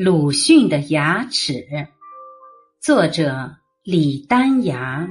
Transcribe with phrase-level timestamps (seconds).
[0.00, 1.66] 鲁迅的牙齿，
[2.80, 5.10] 作者李丹崖。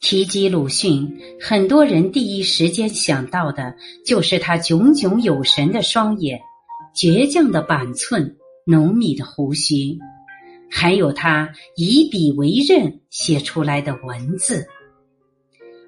[0.00, 6.40] 提及鲁迅，很多人第一时间想到的就是他炯炯有神的双眼、
[6.92, 8.36] 倔强的板寸、
[8.66, 9.96] 浓密的胡须，
[10.68, 14.66] 还有他以笔为刃写出来的文字。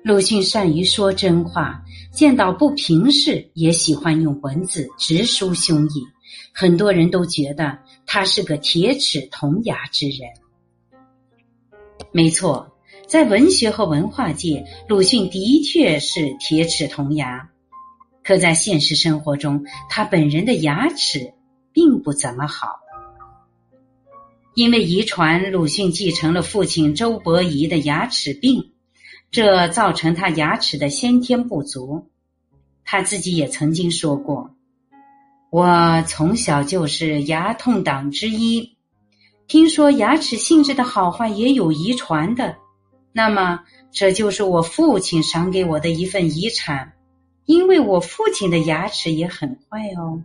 [0.04, 1.82] 鲁迅善于说真话，
[2.12, 6.06] 见到不平事也喜欢用文字直抒胸臆。
[6.52, 10.28] 很多人都觉得他是个铁齿铜牙之人。
[12.12, 17.50] 没错，在文学和文化界，鲁迅的确是铁齿铜牙。
[18.22, 21.32] 可在现实生活中，他本人的牙齿
[21.72, 22.80] 并不怎么好。
[24.54, 28.72] 因为遗传，鲁迅继承了父亲周伯仪的牙齿病。
[29.30, 32.06] 这造成他牙齿的先天不足，
[32.82, 34.56] 他自己也曾经说过
[35.50, 38.76] ：“我从小就是牙痛党之一。
[39.46, 42.56] 听说牙齿性质的好坏也有遗传的，
[43.12, 46.92] 那么这就是我父亲赏给我的一份遗产，
[47.46, 50.22] 因为我父亲的牙齿也很坏哦。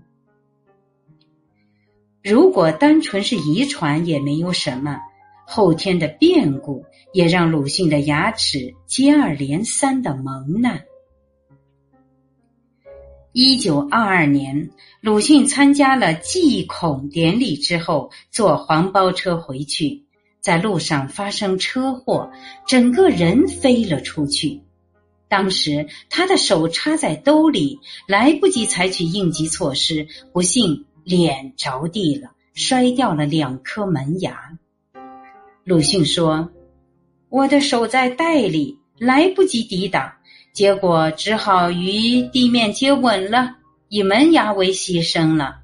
[2.21, 4.99] 如果单纯是遗传，也没有什么。”
[5.45, 10.85] 后天的变故也让鲁迅的牙齿接二连三的蒙难。
[13.35, 14.69] 一九二二年，
[15.01, 20.03] 鲁迅参加了祭孔典礼之后，坐黄包车回去，
[20.39, 22.29] 在路上发生车祸，
[22.67, 24.61] 整个人飞了出去。
[25.29, 34.59] 当时他的手插在兜里，来不及采取应急措施，不幸脸着地了，摔掉了两颗门牙。
[35.63, 36.51] 鲁迅说
[37.29, 40.13] ：“我的手在袋里，来不及抵挡，
[40.53, 43.55] 结果只好与地面接吻了，
[43.89, 45.61] 以门牙为牺牲了。”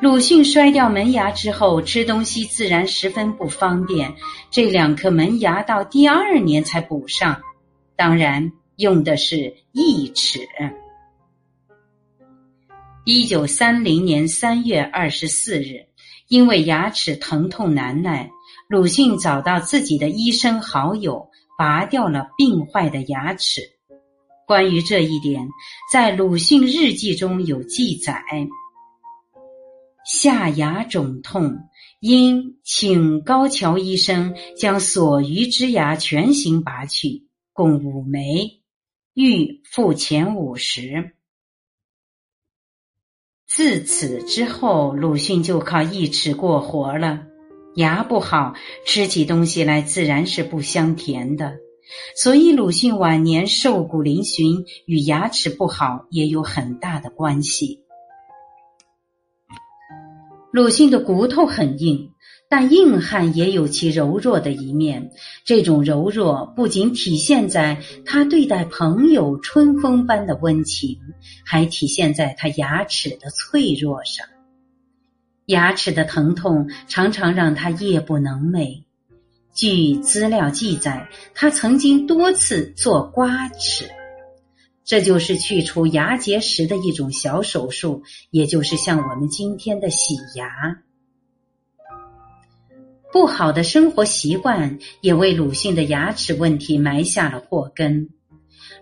[0.00, 4.14] 鲁迅摔掉门牙之后，吃东西自然十分不方便，
[4.50, 7.40] 这两颗门牙到第二年才补上，
[7.94, 10.40] 当然用的是义齿。
[13.04, 15.86] 一九三零年三月二十四日。
[16.28, 18.30] 因为牙齿疼痛难耐，
[18.66, 21.28] 鲁迅找到自己的医生好友，
[21.62, 23.60] 拔掉了病坏的牙齿。
[24.48, 25.48] 关于这一点，
[25.92, 28.20] 在鲁迅日记中有记载：
[30.04, 31.68] 下牙肿痛，
[32.00, 38.64] 因请高桥医生将所余之牙全行拔去，共五枚，
[39.14, 41.14] 欲付钱五十。
[43.46, 47.28] 自此之后，鲁迅就靠义齿过活了。
[47.74, 48.54] 牙不好，
[48.86, 51.54] 吃起东西来自然是不香甜的。
[52.16, 57.80] 所以，鲁迅晚年瘦骨嶙峋与牙齿不好也有很大的关系。
[60.52, 62.10] 鲁迅的骨头很硬。
[62.48, 65.10] 但硬汉也有其柔弱的一面，
[65.46, 70.98] 这种柔弱不仅体现在他对待朋友春风般的温情，
[71.46, 74.26] 还体现在他牙齿的脆弱上。
[75.52, 78.84] 牙齿的疼痛常常让他夜不能寐。
[79.54, 83.90] 据资料记载，他曾经多次做刮齿，
[84.82, 90.78] 这就是去除牙结石的一种小手术，也就是像我们今天的洗牙。
[93.12, 98.08] 不好的生活习惯也为鲁迅的牙齿问题埋下了祸根。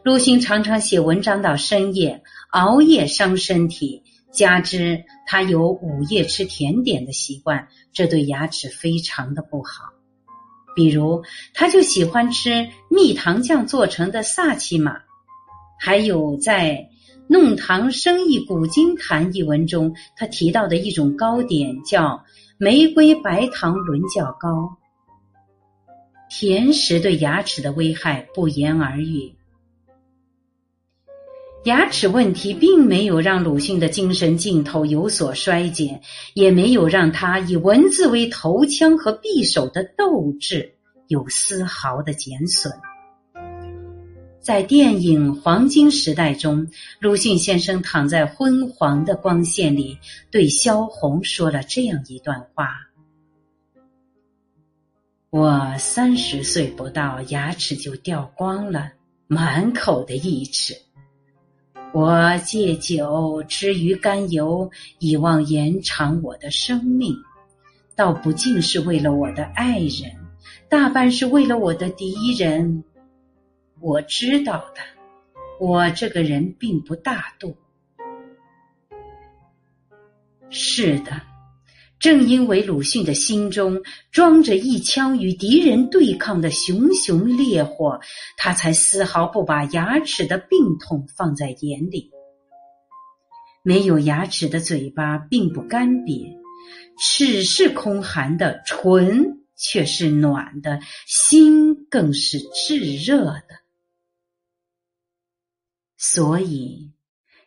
[0.05, 9.85] 鲁迅常常写文章到深夜，熬夜伤身体，加之他有午夜吃甜点的习惯，这对牙齿非常的不好。
[10.75, 11.23] 比如，
[11.55, 15.01] 他就喜欢吃蜜糖酱做成的萨琪玛，
[15.79, 16.89] 还有在
[17.29, 22.25] 《弄堂生意古今谈》一文中，他提到的一种糕点叫。
[22.63, 24.77] 玫瑰白糖轮较高，
[26.29, 29.35] 甜食对牙齿的危害不言而喻。
[31.65, 36.01] 牙齿问题并没有让鲁迅的精神劲头有所衰减，
[36.33, 40.75] 也没有让他以文字为头枪和匕首的斗志
[41.09, 42.73] 有丝毫的减损。
[44.41, 46.67] 在电影《黄金时代》中，
[46.99, 49.99] 鲁迅先生躺在昏黄的光线里，
[50.31, 52.71] 对萧红说了这样一段话
[55.29, 58.93] ：“我三十岁不到，牙齿就掉光了，
[59.27, 60.75] 满口的义齿。
[61.93, 64.71] 我戒酒，吃鱼肝油，
[65.01, 67.17] 以望延长我的生命，
[67.97, 70.13] 倒不尽是为了我的爱人，
[70.69, 72.85] 大半是为了我的敌人。”
[73.81, 74.81] 我知道的，
[75.59, 77.57] 我这个人并不大度。
[80.49, 81.21] 是的，
[82.01, 88.01] 正因为鲁迅的心中装着一腔与敌人对抗的熊熊烈火，
[88.39, 92.11] 他才丝毫不把牙齿的病痛放在眼里。
[93.63, 96.39] 没有牙齿的嘴巴并不干瘪，
[96.99, 103.61] 齿是空寒的，唇却是暖的，心更是炙热的。
[105.99, 106.93] 所以。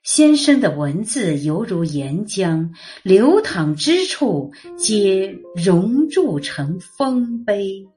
[0.03, 2.71] 先生的文字犹如岩浆，
[3.03, 7.88] 流淌之处皆熔铸成丰碑。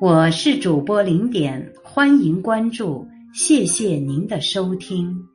[0.00, 3.04] 我是主播零点，欢迎关注，
[3.34, 5.26] 谢谢您的收听。